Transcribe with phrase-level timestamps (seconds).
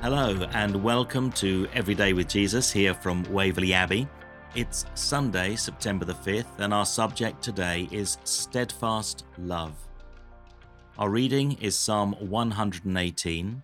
[0.00, 4.06] Hello, and welcome to Everyday with Jesus here from Waverley Abbey.
[4.54, 9.74] It's Sunday, September the 5th, and our subject today is steadfast love.
[10.98, 13.62] Our reading is Psalm 118,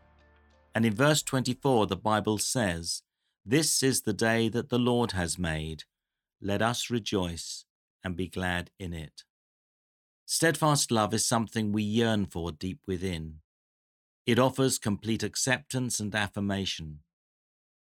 [0.75, 3.03] and in verse 24, the Bible says,
[3.47, 5.85] This is the day that the Lord has made.
[6.43, 7.65] Let us rejoice
[8.03, 9.23] and be glad in it.
[10.27, 13.37] Steadfast love is something we yearn for deep within.
[14.27, 17.01] It offers complete acceptance and affirmation.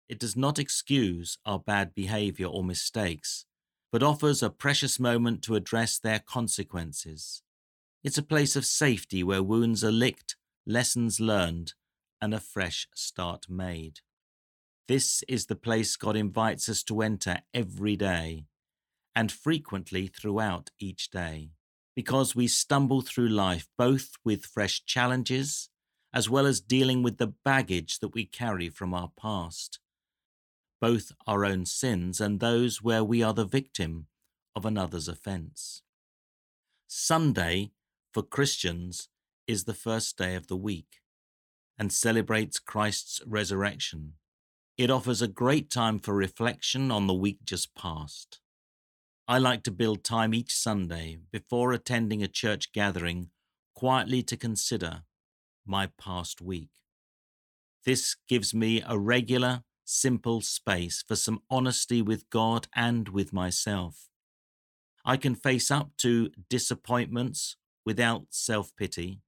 [0.09, 3.47] It does not excuse our bad behavior or mistakes,
[3.93, 7.43] but offers a precious moment to address their consequences.
[8.03, 10.35] It's a place of safety where wounds are licked,
[10.67, 11.75] lessons learned,
[12.21, 14.01] and a fresh start made.
[14.89, 18.47] This is the place God invites us to enter every day,
[19.15, 21.51] and frequently throughout each day,
[21.95, 25.69] because we stumble through life both with fresh challenges
[26.15, 29.79] as well as dealing with the baggage that we carry from our past,
[30.81, 34.07] both our own sins and those where we are the victim
[34.55, 35.83] of another's offence.
[36.87, 37.71] Sunday,
[38.13, 39.09] for Christians,
[39.47, 41.01] is the first day of the week
[41.79, 44.15] and celebrates Christ's resurrection.
[44.77, 48.41] It offers a great time for reflection on the week just past.
[49.27, 53.31] I like to build time each Sunday before attending a church gathering
[53.75, 55.03] quietly to consider
[55.67, 56.71] my past week.
[57.85, 64.09] This gives me a regular, simple space for some honesty with God and with myself.
[65.05, 69.21] I can face up to disappointments without self pity,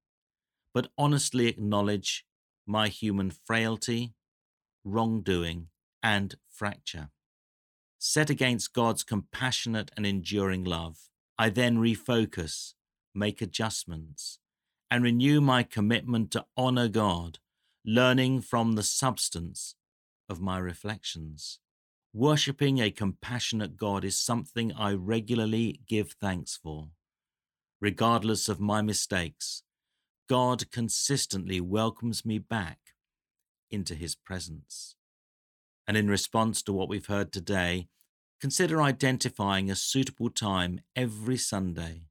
[0.72, 2.24] but honestly acknowledge
[2.66, 4.14] my human frailty,
[4.84, 5.68] wrongdoing,
[6.02, 7.10] and fracture.
[7.98, 12.74] Set against God's compassionate and enduring love, I then refocus,
[13.14, 14.38] make adjustments,
[14.94, 17.40] and renew my commitment to honor God,
[17.84, 19.74] learning from the substance
[20.28, 21.58] of my reflections.
[22.12, 26.90] Worshipping a compassionate God is something I regularly give thanks for.
[27.80, 29.64] Regardless of my mistakes,
[30.28, 32.78] God consistently welcomes me back
[33.72, 34.94] into his presence.
[35.88, 37.88] And in response to what we've heard today,
[38.40, 42.02] consider identifying a suitable time every Sunday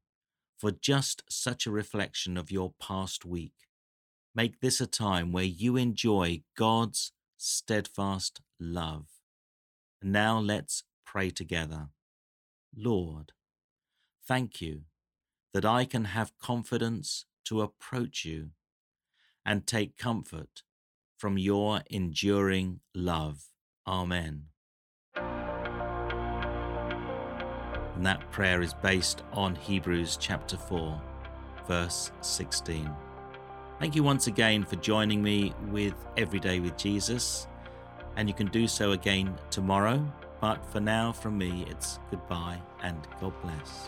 [0.63, 3.67] for just such a reflection of your past week.
[4.33, 9.07] Make this a time where you enjoy God's steadfast love.
[10.01, 11.89] And now let's pray together.
[12.73, 13.33] Lord,
[14.25, 14.83] thank you
[15.53, 18.51] that I can have confidence to approach you
[19.45, 20.63] and take comfort
[21.17, 23.47] from your enduring love.
[23.85, 24.52] Amen.
[27.95, 31.01] And that prayer is based on Hebrews chapter 4,
[31.67, 32.89] verse 16.
[33.79, 37.47] Thank you once again for joining me with Everyday with Jesus.
[38.15, 40.05] And you can do so again tomorrow.
[40.39, 43.87] But for now, from me, it's goodbye and God bless.